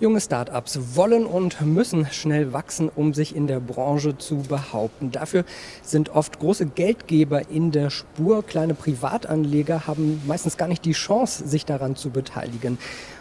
Junge 0.00 0.20
Startups 0.20 0.96
wollen 0.96 1.24
und 1.24 1.60
müssen 1.60 2.04
schnell 2.10 2.52
wachsen, 2.52 2.90
um 2.96 3.14
sich 3.14 3.36
in 3.36 3.46
der 3.46 3.60
Branche 3.60 4.18
zu 4.18 4.38
behaupten. 4.38 5.12
Dafür 5.12 5.44
sind 5.84 6.10
oft 6.16 6.40
große 6.40 6.66
Geldgeber 6.66 7.48
in 7.48 7.70
der 7.70 7.90
Spur. 7.90 8.42
Kleine 8.42 8.74
Privatanleger 8.74 9.86
haben 9.86 10.20
meistens 10.26 10.56
gar 10.56 10.66
nicht 10.66 10.84
die 10.84 10.94
Chance, 10.94 11.46
sich 11.46 11.64
daran 11.64 11.94
zu 11.94 12.10
beteiligen. 12.10 12.76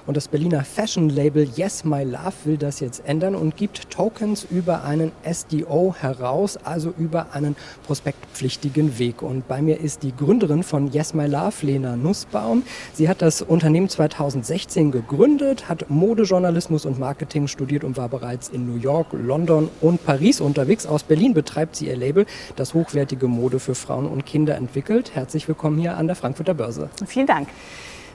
Und 0.06 0.18
das 0.18 0.28
Berliner 0.28 0.66
Fashion-Label 0.66 1.48
Yes 1.56 1.86
My 1.86 2.04
Love 2.04 2.34
will 2.44 2.58
das 2.58 2.80
jetzt 2.82 3.04
ändern 3.06 3.36
und 3.36 3.56
gibt 3.56 3.90
Tokens 3.92 4.46
über 4.50 4.84
einen 4.84 5.14
SDO 5.32 5.96
heraus, 5.98 6.58
also 6.58 6.92
über 6.98 7.28
einen 7.34 7.56
prospektpflichtigen 7.86 8.98
Weg. 8.98 9.22
Und 9.22 9.48
bei 9.48 9.62
mir 9.62 9.80
ist 9.80 10.04
die 10.04 10.14
Gründerin 10.14 10.64
von 10.64 10.92
Yes 10.92 11.14
My 11.14 11.28
Love, 11.28 11.54
Lena 11.66 11.96
Nussbaum. 11.96 12.64
Sie 12.94 13.08
hat 13.08 13.22
das 13.22 13.42
Unternehmen 13.44 13.88
2016 13.88 14.92
gegründet, 14.92 15.70
hat 15.70 15.90
Modejournalismus 15.90 16.63
und 16.70 17.00
Marketing 17.00 17.48
studiert 17.48 17.84
und 17.84 17.98
war 17.98 18.10
bereits 18.10 18.50
in 18.50 18.66
New 18.66 18.80
York, 18.80 19.08
London 19.12 19.70
und 19.82 20.06
Paris 20.06 20.42
unterwegs. 20.42 20.86
Aus 20.86 21.04
Berlin 21.04 21.34
betreibt 21.34 21.76
sie 21.76 21.88
ihr 21.88 21.96
Label, 21.96 22.26
das 22.56 22.74
hochwertige 22.74 23.28
Mode 23.28 23.60
für 23.60 23.76
Frauen 23.76 24.08
und 24.08 24.26
Kinder 24.26 24.56
entwickelt. 24.56 25.16
Herzlich 25.16 25.48
willkommen 25.48 25.78
hier 25.78 25.98
an 25.98 26.08
der 26.08 26.16
Frankfurter 26.16 26.54
Börse. 26.54 26.90
Vielen 27.06 27.28
Dank. 27.28 27.48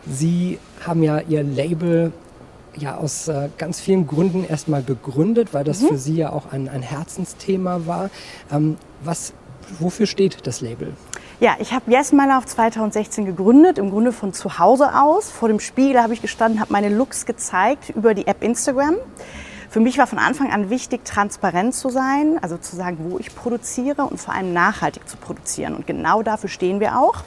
Sie 0.06 0.58
haben 0.86 1.02
ja 1.02 1.20
Ihr 1.20 1.42
Label 1.42 2.12
ja 2.76 2.96
aus 2.96 3.28
äh, 3.28 3.48
ganz 3.58 3.80
vielen 3.80 4.06
Gründen 4.06 4.44
erstmal 4.44 4.82
begründet, 4.82 5.52
weil 5.52 5.64
das 5.64 5.80
mhm. 5.80 5.88
für 5.88 5.98
Sie 5.98 6.16
ja 6.16 6.32
auch 6.32 6.52
ein, 6.52 6.68
ein 6.68 6.82
Herzensthema 6.82 7.82
war. 7.86 8.10
Ähm, 8.52 8.76
was, 9.02 9.32
wofür 9.78 10.06
steht 10.06 10.46
das 10.46 10.60
Label? 10.60 10.92
Ja, 11.40 11.54
ich 11.60 11.72
habe 11.72 11.88
Yes 11.88 12.10
My 12.10 12.26
Love 12.26 12.46
2016 12.46 13.24
gegründet, 13.24 13.78
im 13.78 13.90
Grunde 13.90 14.10
von 14.10 14.32
zu 14.32 14.58
Hause 14.58 14.92
aus. 15.00 15.30
Vor 15.30 15.46
dem 15.46 15.60
Spiegel 15.60 16.02
habe 16.02 16.12
ich 16.12 16.20
gestanden, 16.20 16.58
habe 16.58 16.72
meine 16.72 16.88
Looks 16.88 17.26
gezeigt 17.26 17.90
über 17.90 18.12
die 18.12 18.26
App 18.26 18.42
Instagram. 18.42 18.96
Für 19.70 19.78
mich 19.78 19.98
war 19.98 20.08
von 20.08 20.18
Anfang 20.18 20.50
an 20.50 20.68
wichtig, 20.68 21.04
transparent 21.04 21.76
zu 21.76 21.90
sein, 21.90 22.40
also 22.42 22.56
zu 22.56 22.74
sagen, 22.74 22.96
wo 23.08 23.20
ich 23.20 23.36
produziere 23.36 24.02
und 24.02 24.18
vor 24.18 24.34
allem 24.34 24.52
nachhaltig 24.52 25.08
zu 25.08 25.16
produzieren. 25.16 25.76
Und 25.76 25.86
genau 25.86 26.24
dafür 26.24 26.48
stehen 26.48 26.80
wir 26.80 26.98
auch. 26.98 27.22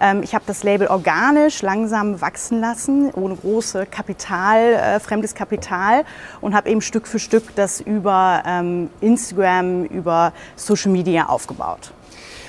Ähm, 0.00 0.22
ich 0.22 0.32
habe 0.32 0.44
das 0.46 0.62
Label 0.62 0.86
organisch 0.86 1.60
langsam 1.60 2.20
wachsen 2.20 2.60
lassen, 2.60 3.10
ohne 3.12 3.34
große 3.34 3.86
Kapital, 3.86 4.74
äh, 4.74 5.00
fremdes 5.00 5.34
Kapital 5.34 6.04
und 6.40 6.54
habe 6.54 6.70
eben 6.70 6.82
Stück 6.82 7.08
für 7.08 7.18
Stück 7.18 7.56
das 7.56 7.80
über 7.80 8.44
ähm, 8.46 8.90
Instagram, 9.00 9.86
über 9.86 10.32
Social 10.54 10.92
Media 10.92 11.26
aufgebaut. 11.26 11.92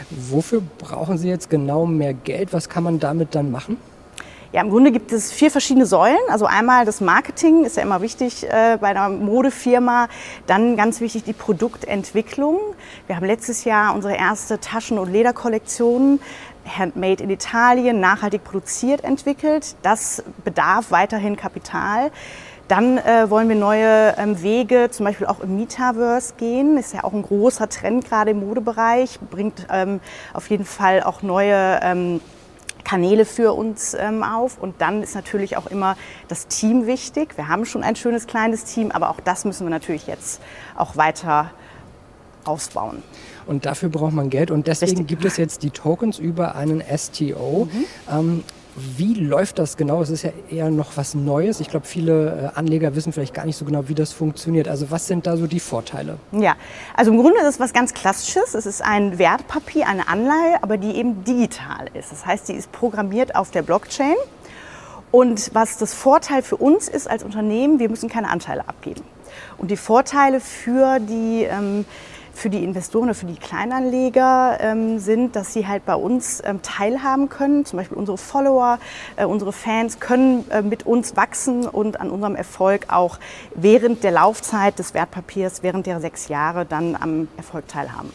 Wofür 0.10 0.62
brauchen 0.78 1.18
Sie 1.18 1.30
jetzt 1.30 1.50
genau 1.50 1.86
mehr 1.86 2.14
Geld? 2.14 2.54
Was 2.54 2.70
kann 2.70 2.84
man 2.84 3.00
damit 3.00 3.36
dann 3.36 3.52
machen? 3.52 3.78
Ja, 4.54 4.60
im 4.60 4.70
Grunde 4.70 4.92
gibt 4.92 5.14
es 5.14 5.32
vier 5.32 5.50
verschiedene 5.50 5.86
Säulen. 5.86 6.20
Also 6.28 6.46
einmal 6.46 6.84
das 6.84 7.00
Marketing 7.00 7.64
ist 7.64 7.78
ja 7.78 7.84
immer 7.84 8.02
wichtig 8.02 8.44
äh, 8.44 8.78
bei 8.82 8.88
einer 8.88 9.08
Modefirma. 9.08 10.10
Dann 10.46 10.76
ganz 10.76 11.00
wichtig 11.00 11.24
die 11.24 11.32
Produktentwicklung. 11.32 12.60
Wir 13.08 13.16
haben 13.16 13.26
letztes 13.26 13.64
Jahr 13.64 13.96
unsere 13.96 14.16
erste 14.16 14.60
Taschen- 14.60 15.00
und 15.00 15.10
Lederkollektion 15.10 16.20
Handmade 16.66 17.24
in 17.24 17.30
Italien, 17.30 18.00
nachhaltig 18.00 18.44
produziert 18.44 19.04
entwickelt. 19.04 19.76
Das 19.84 20.24
bedarf 20.44 20.92
weiterhin 20.92 21.36
Kapital. 21.36 22.12
Dann 22.72 23.00
äh, 23.00 23.30
wollen 23.30 23.50
wir 23.50 23.58
neue 23.58 24.16
ähm, 24.18 24.42
Wege, 24.42 24.88
zum 24.92 25.06
Beispiel 25.06 25.28
auch 25.28 25.42
im 25.42 25.58
Metaverse 25.58 26.36
gehen. 26.38 26.78
Ist 26.78 26.94
ja 26.94 27.04
auch 27.04 27.12
ein 27.12 27.22
großer 27.22 27.68
Trend 27.68 28.06
gerade 28.06 28.32
im 28.32 28.40
Modebereich, 28.40 29.20
bringt 29.30 29.68
ähm, 29.70 30.00
auf 30.32 30.50
jeden 30.50 30.64
Fall 30.64 31.04
auch 31.04 31.22
neue 31.22 31.82
ähm, 31.84 32.22
Kanäle 32.86 33.26
für 33.26 33.52
uns 33.52 33.94
ähm, 33.94 34.24
auf. 34.24 34.58
Und 34.58 34.80
dann 34.80 35.04
ist 35.04 35.16
natürlich 35.16 35.58
auch 35.58 35.68
immer 35.68 35.98
das 36.30 36.48
Team 36.48 36.88
wichtig. 36.88 37.36
Wir 37.36 37.50
haben 37.50 37.66
schon 37.66 37.84
ein 37.84 37.98
schönes 37.98 38.26
kleines 38.26 38.64
Team, 38.64 38.92
aber 38.92 39.10
auch 39.10 39.20
das 39.20 39.44
müssen 39.44 39.66
wir 39.66 39.70
natürlich 39.70 40.08
jetzt 40.08 40.40
auch 40.78 40.96
weiter 40.96 41.52
ausbauen. 42.46 43.04
Und 43.48 43.66
dafür 43.66 43.90
braucht 43.90 44.14
man 44.14 44.30
Geld. 44.30 44.50
Und 44.50 44.68
deswegen 44.68 44.92
Richtig. 44.92 45.08
gibt 45.08 45.26
es 45.26 45.36
jetzt 45.36 45.64
die 45.64 45.72
Tokens 45.72 46.20
über 46.20 46.56
einen 46.56 46.82
STO. 46.98 47.68
Mhm. 47.70 47.86
Ähm, 48.10 48.44
wie 48.76 49.14
läuft 49.16 49.60
das 49.60 49.76
genau? 49.76 50.02
Es 50.02 50.10
ist 50.10 50.24
ja 50.24 50.32
eher 50.50 50.70
noch 50.70 50.96
was 50.96 51.14
Neues. 51.14 51.60
Ich 51.60 51.70
glaube, 51.70 51.86
viele 51.86 52.52
äh, 52.56 52.58
Anleger 52.58 52.96
wissen 52.96 53.12
vielleicht 53.12 53.34
gar 53.34 53.46
nicht 53.46 53.58
so 53.58 53.66
genau, 53.66 53.90
wie 53.90 53.96
das 53.96 54.14
funktioniert. 54.14 54.68
Also 54.68 54.92
was 54.92 55.08
sind 55.08 55.28
da 55.28 55.36
so 55.36 55.48
die 55.48 55.60
Vorteile? 55.60 56.18
Ja, 56.32 56.56
also 56.96 57.12
im 57.12 57.18
Grunde 57.18 57.40
ist 57.42 57.48
es 57.48 57.60
was 57.60 57.74
ganz 57.74 57.94
Klassisches. 57.94 58.54
Es 58.54 58.66
ist 58.66 58.82
ein 58.82 59.18
Wertpapier, 59.18 59.88
eine 59.88 60.08
Anleihe, 60.08 60.62
aber 60.62 60.78
die 60.78 60.96
eben 60.96 61.24
digital 61.26 61.88
ist. 61.94 62.12
Das 62.12 62.26
heißt, 62.26 62.48
die 62.48 62.54
ist 62.54 62.72
programmiert 62.72 63.36
auf 63.36 63.52
der 63.52 63.62
Blockchain. 63.62 64.16
Und 65.12 65.52
was 65.54 65.78
das 65.78 65.94
Vorteil 65.94 66.42
für 66.42 66.56
uns 66.56 66.88
ist 66.88 67.10
als 67.10 67.24
Unternehmen, 67.24 67.80
wir 67.80 67.90
müssen 67.90 68.10
keine 68.10 68.30
Anteile 68.30 68.68
abgeben. 68.70 69.04
Und 69.58 69.70
die 69.70 69.78
Vorteile 69.78 70.40
für 70.40 71.00
die 71.00 71.44
ähm, 71.44 71.86
für 72.34 72.50
die 72.50 72.64
Investoren 72.64 73.06
oder 73.06 73.14
für 73.14 73.26
die 73.26 73.36
Kleinanleger 73.36 74.58
ähm, 74.62 75.00
sind, 75.00 75.36
dass 75.36 75.54
sie 75.54 75.68
halt 75.68 75.86
bei 75.86 75.96
uns 75.96 76.42
ähm, 76.46 76.62
teilhaben 76.62 77.30
können. 77.30 77.66
Zum 77.66 77.78
Beispiel 77.78 77.98
unsere 77.98 78.18
Follower, 78.18 78.80
äh, 79.16 79.26
unsere 79.26 79.52
Fans 79.54 80.00
können 80.00 80.50
äh, 80.50 80.62
mit 80.62 80.86
uns 80.86 81.16
wachsen 81.16 81.68
und 81.68 82.00
an 82.00 82.10
unserem 82.10 82.36
Erfolg 82.36 82.88
auch 82.90 83.20
während 83.56 84.04
der 84.04 84.12
Laufzeit 84.12 84.80
des 84.80 84.94
Wertpapiers, 84.94 85.64
während 85.64 85.86
der 85.86 86.00
sechs 86.00 86.28
Jahre 86.28 86.66
dann 86.66 86.96
am 86.96 87.28
Erfolg 87.38 87.68
teilhaben. 87.68 88.12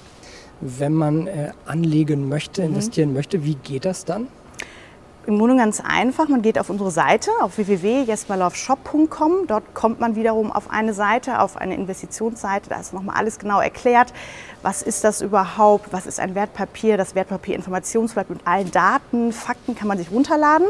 Wenn 0.60 0.94
man 0.94 1.26
äh, 1.26 1.50
anlegen 1.66 2.28
möchte, 2.28 2.62
mhm. 2.62 2.68
investieren 2.68 3.10
mhm. 3.10 3.14
möchte, 3.16 3.44
wie 3.44 3.54
geht 3.56 3.84
das 3.84 4.04
dann? 4.04 4.28
Im 5.26 5.38
Grunde 5.38 5.56
ganz 5.56 5.82
einfach. 5.84 6.28
Man 6.28 6.40
geht 6.40 6.56
auf 6.56 6.70
unsere 6.70 6.92
Seite 6.92 7.32
auf 7.40 7.58
www.jesperloveshop.com. 7.58 9.48
Dort 9.48 9.74
kommt 9.74 9.98
man 9.98 10.14
wiederum 10.14 10.52
auf 10.52 10.70
eine 10.70 10.94
Seite, 10.94 11.40
auf 11.40 11.56
eine 11.56 11.74
Investitionsseite. 11.74 12.70
Da 12.70 12.78
ist 12.78 12.92
nochmal 12.92 13.16
alles 13.16 13.40
genau 13.40 13.60
erklärt. 13.60 14.12
Was 14.62 14.82
ist 14.82 15.02
das 15.02 15.22
überhaupt? 15.22 15.92
Was 15.92 16.06
ist 16.06 16.20
ein 16.20 16.36
Wertpapier? 16.36 16.96
Das 16.96 17.16
Wertpapierinformationsblatt 17.16 18.30
mit 18.30 18.46
allen 18.46 18.70
Daten, 18.70 19.32
Fakten 19.32 19.74
kann 19.74 19.88
man 19.88 19.98
sich 19.98 20.12
runterladen. 20.12 20.68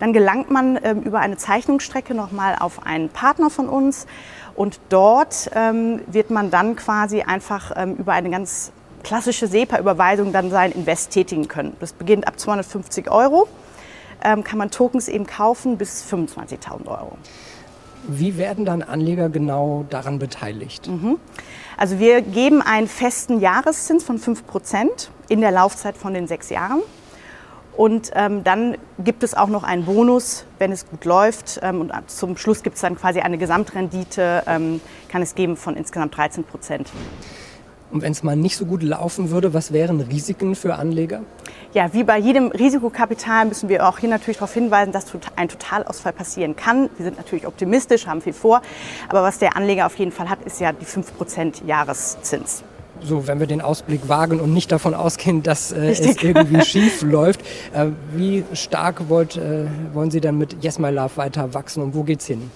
Dann 0.00 0.12
gelangt 0.12 0.50
man 0.50 0.80
ähm, 0.82 1.02
über 1.02 1.20
eine 1.20 1.36
Zeichnungsstrecke 1.36 2.12
nochmal 2.12 2.56
auf 2.58 2.84
einen 2.84 3.08
Partner 3.08 3.50
von 3.50 3.68
uns. 3.68 4.08
Und 4.56 4.80
dort 4.88 5.48
ähm, 5.54 6.00
wird 6.08 6.30
man 6.30 6.50
dann 6.50 6.74
quasi 6.74 7.22
einfach 7.22 7.70
ähm, 7.76 7.94
über 7.94 8.14
eine 8.14 8.30
ganz 8.30 8.72
klassische 9.04 9.46
SEPA-Überweisung 9.46 10.32
dann 10.32 10.50
sein 10.50 10.72
Invest 10.72 11.12
tätigen 11.12 11.46
können. 11.46 11.76
Das 11.78 11.92
beginnt 11.92 12.26
ab 12.26 12.40
250 12.40 13.08
Euro 13.08 13.46
kann 14.22 14.58
man 14.58 14.70
Tokens 14.70 15.08
eben 15.08 15.26
kaufen 15.26 15.76
bis 15.76 16.04
25.000 16.04 16.86
Euro. 16.86 17.16
Wie 18.08 18.36
werden 18.36 18.64
dann 18.64 18.82
Anleger 18.82 19.28
genau 19.28 19.84
daran 19.88 20.18
beteiligt? 20.18 20.88
Mhm. 20.88 21.18
Also 21.76 21.98
wir 21.98 22.20
geben 22.20 22.60
einen 22.60 22.88
festen 22.88 23.40
Jahreszins 23.40 24.04
von 24.04 24.18
5 24.18 24.46
Prozent 24.46 25.10
in 25.28 25.40
der 25.40 25.52
Laufzeit 25.52 25.96
von 25.96 26.12
den 26.14 26.26
sechs 26.26 26.50
Jahren. 26.50 26.82
Und 27.76 28.10
ähm, 28.14 28.44
dann 28.44 28.76
gibt 28.98 29.22
es 29.22 29.34
auch 29.34 29.48
noch 29.48 29.62
einen 29.62 29.86
Bonus, 29.86 30.44
wenn 30.58 30.72
es 30.72 30.86
gut 30.86 31.04
läuft. 31.04 31.58
Ähm, 31.62 31.80
und 31.80 31.92
zum 32.08 32.36
Schluss 32.36 32.62
gibt 32.62 32.76
es 32.76 32.82
dann 32.82 32.96
quasi 32.96 33.20
eine 33.20 33.38
Gesamtrendite, 33.38 34.42
ähm, 34.46 34.80
kann 35.08 35.22
es 35.22 35.34
geben 35.34 35.56
von 35.56 35.76
insgesamt 35.76 36.16
13 36.16 36.44
Prozent. 36.44 36.90
Und 37.92 38.00
wenn 38.00 38.12
es 38.12 38.22
mal 38.22 38.36
nicht 38.36 38.56
so 38.56 38.64
gut 38.64 38.82
laufen 38.82 39.30
würde, 39.30 39.52
was 39.52 39.72
wären 39.72 40.00
Risiken 40.00 40.54
für 40.54 40.76
Anleger? 40.76 41.20
Ja, 41.74 41.92
wie 41.92 42.04
bei 42.04 42.18
jedem 42.18 42.48
Risikokapital 42.48 43.44
müssen 43.44 43.68
wir 43.68 43.86
auch 43.86 43.98
hier 43.98 44.08
natürlich 44.08 44.38
darauf 44.38 44.54
hinweisen, 44.54 44.92
dass 44.92 45.06
ein 45.36 45.48
Totalausfall 45.48 46.14
passieren 46.14 46.56
kann. 46.56 46.88
Wir 46.96 47.04
sind 47.04 47.18
natürlich 47.18 47.46
optimistisch, 47.46 48.06
haben 48.06 48.22
viel 48.22 48.32
vor. 48.32 48.62
Aber 49.08 49.22
was 49.22 49.38
der 49.38 49.56
Anleger 49.56 49.86
auf 49.86 49.96
jeden 49.96 50.12
Fall 50.12 50.30
hat, 50.30 50.42
ist 50.44 50.58
ja 50.58 50.72
die 50.72 50.86
5% 50.86 51.66
Jahreszins 51.66 52.64
so, 53.04 53.26
wenn 53.26 53.40
wir 53.40 53.46
den 53.46 53.60
Ausblick 53.60 54.08
wagen 54.08 54.40
und 54.40 54.52
nicht 54.52 54.70
davon 54.70 54.94
ausgehen, 54.94 55.42
dass 55.42 55.72
äh, 55.72 55.90
es 55.90 56.22
irgendwie 56.22 56.60
schief 56.64 57.02
läuft, 57.02 57.40
äh, 57.72 57.86
wie 58.14 58.44
stark 58.52 59.08
wollt, 59.08 59.36
äh, 59.36 59.66
wollen 59.92 60.10
Sie 60.10 60.20
dann 60.20 60.38
mit 60.38 60.62
Yes 60.62 60.78
My 60.78 60.90
Love 60.90 61.16
weiter 61.16 61.52
wachsen 61.54 61.82
und 61.82 61.94
wo 61.94 62.04
geht's 62.04 62.26
hin? 62.26 62.50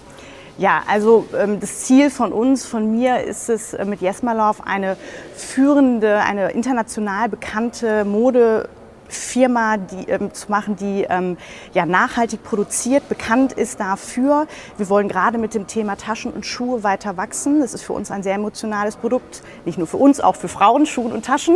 Ja, 0.57 0.81
also 0.87 1.27
ähm, 1.37 1.59
das 1.59 1.81
Ziel 1.81 2.09
von 2.09 2.33
uns, 2.33 2.65
von 2.65 2.91
mir 2.91 3.21
ist 3.23 3.47
es 3.47 3.75
äh, 3.75 3.85
mit 3.85 4.01
Jesmalov 4.01 4.61
eine 4.65 4.97
führende, 5.35 6.17
eine 6.21 6.49
international 6.49 7.29
bekannte 7.29 8.03
Mode 8.05 8.67
Firma 9.09 9.77
die, 9.77 10.09
ähm, 10.09 10.33
zu 10.33 10.51
machen, 10.51 10.75
die 10.75 11.05
ähm, 11.09 11.37
ja, 11.73 11.85
nachhaltig 11.85 12.43
produziert, 12.43 13.07
bekannt 13.09 13.53
ist 13.53 13.79
dafür. 13.79 14.47
Wir 14.77 14.89
wollen 14.89 15.07
gerade 15.07 15.37
mit 15.37 15.53
dem 15.53 15.67
Thema 15.67 15.95
Taschen 15.95 16.31
und 16.31 16.45
Schuhe 16.45 16.83
weiter 16.83 17.17
wachsen. 17.17 17.61
Das 17.61 17.73
ist 17.73 17.83
für 17.83 17.93
uns 17.93 18.11
ein 18.11 18.23
sehr 18.23 18.35
emotionales 18.35 18.95
Produkt, 18.95 19.43
nicht 19.65 19.77
nur 19.77 19.87
für 19.87 19.97
uns, 19.97 20.19
auch 20.19 20.35
für 20.35 20.47
Frauen, 20.47 20.85
Schuhe 20.85 21.13
und 21.13 21.25
Taschen. 21.25 21.55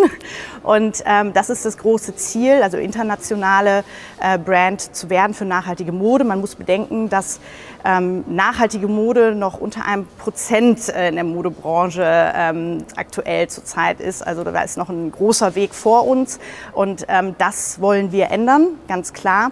Und 0.64 1.04
ähm, 1.06 1.34
das 1.34 1.50
ist 1.50 1.66
das 1.66 1.78
große 1.78 2.16
Ziel, 2.16 2.62
also 2.62 2.78
internationale 2.78 3.84
äh, 4.20 4.38
Brand 4.38 4.96
zu 4.96 5.10
werden 5.10 5.34
für 5.34 5.46
nachhaltige 5.46 5.92
Mode. 5.92 6.24
Man 6.24 6.40
muss 6.40 6.56
bedenken, 6.56 7.10
dass 7.10 7.40
ähm, 7.86 8.24
nachhaltige 8.28 8.88
Mode 8.88 9.36
noch 9.36 9.60
unter 9.60 9.86
einem 9.86 10.08
Prozent 10.18 10.90
äh, 10.90 11.10
in 11.10 11.16
der 11.16 11.24
Modebranche 11.24 12.04
ähm, 12.36 12.86
aktuell 12.96 13.48
zurzeit 13.48 14.00
ist. 14.00 14.26
Also 14.26 14.44
da 14.44 14.62
ist 14.62 14.78
noch 14.78 14.90
ein 14.90 15.12
großer 15.12 15.56
Weg 15.56 15.74
vor 15.74 16.08
uns 16.08 16.40
und 16.74 17.06
ähm, 17.08 17.36
das 17.38 17.82
wollen 17.82 18.12
wir 18.12 18.30
ändern, 18.32 18.68
ganz 18.88 19.14
klar. 19.14 19.52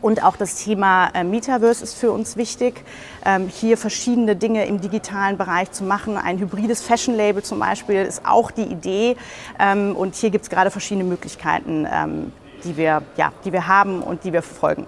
Und 0.00 0.22
auch 0.24 0.36
das 0.36 0.54
Thema 0.54 1.08
äh, 1.14 1.24
Metaverse 1.24 1.84
ist 1.84 1.94
für 1.94 2.10
uns 2.10 2.36
wichtig, 2.36 2.84
ähm, 3.24 3.48
hier 3.48 3.76
verschiedene 3.76 4.34
Dinge 4.34 4.64
im 4.66 4.80
digitalen 4.80 5.36
Bereich 5.36 5.72
zu 5.72 5.84
machen. 5.84 6.16
Ein 6.16 6.38
hybrides 6.38 6.80
Fashion-Label 6.80 7.42
zum 7.42 7.58
Beispiel 7.58 8.02
ist 8.02 8.22
auch 8.24 8.50
die 8.50 8.62
Idee. 8.62 9.16
Ähm, 9.58 9.94
und 9.94 10.14
hier 10.14 10.30
gibt 10.30 10.44
es 10.44 10.50
gerade 10.50 10.70
verschiedene 10.70 11.04
Möglichkeiten, 11.04 11.86
ähm, 11.92 12.32
die, 12.64 12.76
wir, 12.76 13.02
ja, 13.16 13.32
die 13.44 13.52
wir 13.52 13.66
haben 13.66 14.02
und 14.02 14.24
die 14.24 14.32
wir 14.32 14.42
verfolgen. 14.42 14.86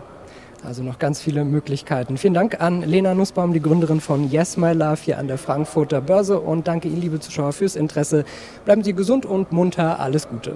Also 0.64 0.84
noch 0.84 1.00
ganz 1.00 1.20
viele 1.20 1.44
Möglichkeiten. 1.44 2.16
Vielen 2.16 2.34
Dank 2.34 2.60
an 2.60 2.82
Lena 2.82 3.14
Nussbaum, 3.14 3.52
die 3.52 3.60
Gründerin 3.60 4.00
von 4.00 4.30
Yes 4.30 4.56
My 4.56 4.72
Love 4.72 4.98
hier 5.02 5.18
an 5.18 5.26
der 5.26 5.38
Frankfurter 5.38 6.00
Börse. 6.00 6.38
Und 6.38 6.68
danke 6.68 6.86
Ihnen, 6.86 7.00
liebe 7.00 7.18
Zuschauer, 7.18 7.52
fürs 7.52 7.74
Interesse. 7.74 8.24
Bleiben 8.64 8.84
Sie 8.84 8.94
gesund 8.94 9.26
und 9.26 9.50
munter. 9.50 9.98
Alles 9.98 10.28
Gute. 10.28 10.54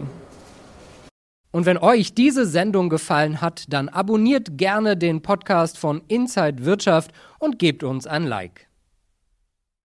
Und 1.50 1.66
wenn 1.66 1.78
euch 1.78 2.14
diese 2.14 2.46
Sendung 2.46 2.88
gefallen 2.88 3.40
hat, 3.40 3.64
dann 3.70 3.88
abonniert 3.88 4.58
gerne 4.58 4.96
den 4.96 5.22
Podcast 5.22 5.78
von 5.78 6.02
Inside 6.06 6.64
Wirtschaft 6.64 7.10
und 7.38 7.58
gebt 7.58 7.82
uns 7.82 8.06
ein 8.06 8.24
Like. 8.24 8.65